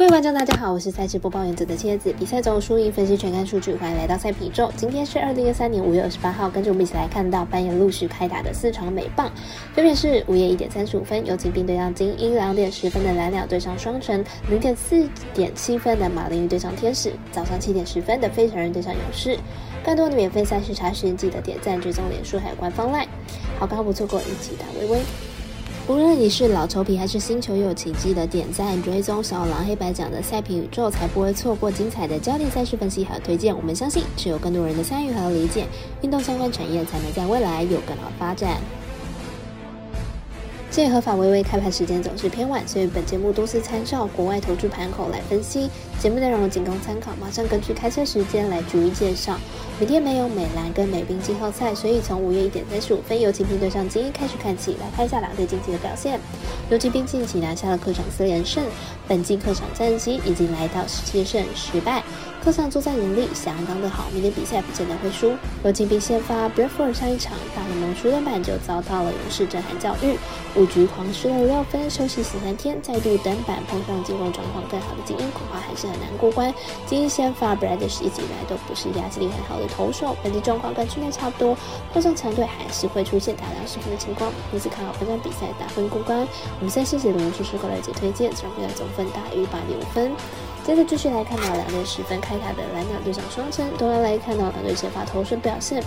[0.00, 2.10] 各位观众，大家好，我是赛事播报员者的蝎子。
[2.18, 4.72] 比赛中输赢分析全看数据，欢迎来到赛比宙。
[4.74, 9.30] 今天是二零二三年五月二十八号，跟着我们一起来看到半夜陆续开打的四场美棒。
[9.74, 19.38] 分别是午夜一点三十五分，有请兵对上精英；两点十分的蓝鸟对上双城；零点四点七分的马林鱼对上天使；早上七点十分的飞城人对上勇士。
[19.84, 23.06] 更多的免费赛事查询，记得点赞、追踪脸书还有官方 LINE。
[23.58, 24.98] 好看不错过，一起打微微。
[25.90, 33.56] 无论你是老球皮还是新球友，请记得点赞、追踪小狼黑白奖的赛评宇宙，才不会错过精彩的焦点赛事分析和推荐。
[33.56, 35.66] 我们相信，只有更多人的参与和理解，
[36.02, 38.60] 运动相关产业才能在未来有更好的发展。
[40.72, 45.68] 这也合法微微开盘时间总是偏晚，所以本节目多是参照国外投注盘口来分析。
[45.98, 49.36] 节目内容仅供参考，马上根据开车时间来逐一介绍。
[49.80, 56.20] 明天没有美兰跟美兵季后赛，所以从五月一点三十五分由骑兵对上精英开始看起，来看一下两队近期的表现。
[56.70, 58.62] 游骑兵近期拿下了客场四连胜，
[59.08, 62.00] 本季客场战绩已经来到十七胜十败，
[62.42, 64.08] 客场作战能力相当的好。
[64.12, 65.32] 明天比赛不见得会输。
[65.62, 70.16] 游骑兵先发 Bradford 上一场大联盟初登板就遭到了勇士震撼教育，
[70.54, 76.52] 五局狂失了六分，休息十三天再度登板，碰上进攻状况更好的精英，恐怕还是很难过关。
[76.86, 79.66] 精英先发 Bradish 一直以来都不是压制力很好的。
[79.68, 81.54] 投手本地状况跟去年差不多，
[81.92, 84.32] 碰上强队还是会出现大量失分的情况。
[84.54, 86.26] 因此看好本场比赛打分过关。
[86.58, 90.10] 我们先谢谢龙叔叔过来解推荐，这场比赛总分大于八点五分。
[90.62, 95.82] 接着继续来看到两队十分开卡的蓝鸟对上双城，同样来看到两队先发投手表现。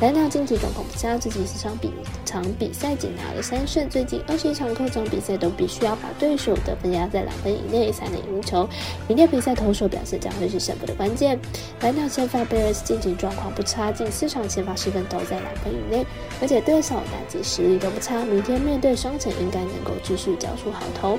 [0.00, 1.92] 蓝鸟近期状况不佳，最近四场比
[2.24, 8.66] 场比赛仅拿了三胜，最近二十一场客场比赛都必须要把对手得分压在两分以内才能赢球。
[9.06, 11.38] 明天比赛投手表现将会是胜负的关键。
[11.82, 16.06] 蓝鸟先发贝尔斯近期状况不差，近四场先发失分都在两分以内，
[16.40, 18.24] 而且对手打击实力都不差。
[18.24, 21.18] 明天面对双城应该能够继续交出好投。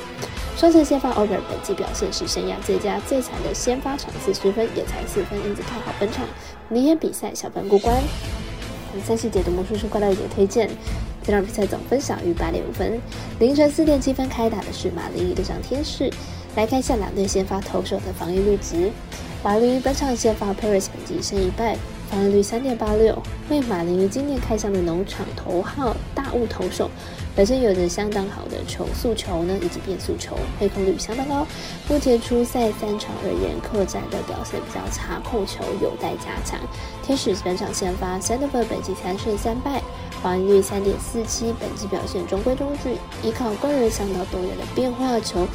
[0.58, 3.00] 双城先发 Over 本季表现是生涯最佳。
[3.08, 6.26] 最惨的先发场次十分也才四分，因此看好本场
[6.70, 8.02] 明天比赛小分过关。
[9.04, 10.70] 三细解读魔术师怪盗也推荐，
[11.24, 13.00] 这场比赛总分享于八点五分。
[13.40, 16.12] 凌晨四点七分开打的是马林鱼对上天使，
[16.56, 18.92] 来看一下两队先发投手的防御率值。
[19.44, 21.76] 马林鱼本场先发 Paris 本季胜一败。
[22.14, 23.20] 防御率三点八六，
[23.50, 26.88] 为马林鱼今年开箱的农场头号大物投手，
[27.36, 31.48] 本身有着相当好的球速球呢，以及变速球，配控率相当高。
[31.90, 36.60] 目前初赛三场而言，客战的表现比较差，控球有待加强。
[37.02, 39.82] 天使本场先发 s a n d e r 本季三胜三败，
[40.22, 42.96] 防御率三点四七，本季表现中规中矩，
[43.28, 45.48] 依靠个人相当多元的变化球。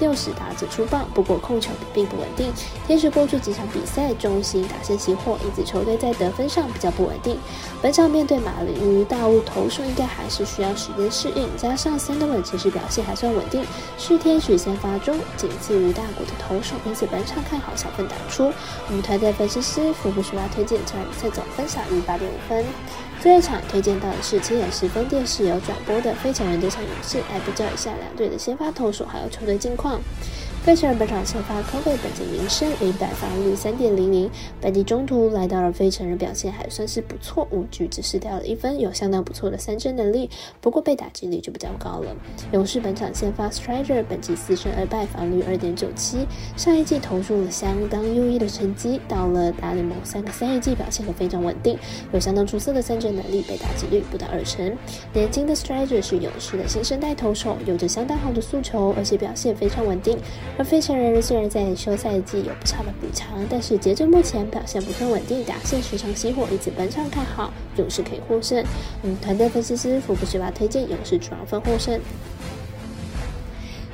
[0.00, 2.52] 六十打者出棒，不过控球并不稳定。
[2.86, 7.38] 天使过去几场比赛中心打线熄火，因此球队在得分上比较不稳定。
[7.80, 11.48] 本场面对马林鱼大物投手，应该还是需要时间适应。
[11.56, 13.64] 加上 s a n d e r 其实表现还算稳定，
[13.96, 18.52] 是天使先发中仅次于大谷的投手，因此本场看好小分打出。
[18.88, 22.64] 我们团队分析师福布斯拉推荐这场比赛总分小于八点五分。
[23.20, 29.83] 最后一场推荐到的是七点十分电视有转播的非常人对上勇士，来比较一下两队的先发投手还有球队进攻。
[29.84, 30.00] 况。
[30.64, 34.30] 费城人本场先发科贝本季名胜零百防率三点零零，
[34.62, 40.30] 本季中途来到了费城人表现还算是不错，五局只失掉了一分，有相当不错的三振能力，
[40.62, 42.16] 不过被打击率就比较高了。
[42.52, 46.26] 勇士本场先发 Strider 本季四胜二败，防率二点九七，
[46.56, 51.78] 上一季投入了相当优异的成绩，到了大联盟三个三一季表现都非常稳定，
[52.10, 54.74] 有相当出色的三振能力，被打击率不到二成。
[55.12, 60.16] 年轻的 Strider 是勇士的新生代投手，有着相当好的速球，而且表现非常稳定。
[60.56, 68.64] 而费城人虽然在休赛季有不差的补偿，但是截至目前表现不算稳定，打线时常熄火，因此本场看好勇士可以获胜。
[69.02, 72.00] 嗯，团队分析师福布斯巴推荐勇士主要分获胜。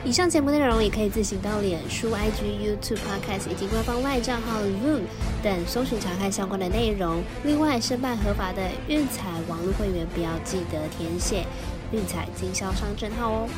[0.02, 5.00] 以上节目内容也可以自行到脸书、IG、YouTube、Podcast 以及官方外账号 Zoom
[5.42, 7.22] 等搜寻查看相关的内容。
[7.44, 11.44] 另外，申办合法的运彩网络会员，不要记得填写
[11.92, 13.48] 运彩经销商证号哦。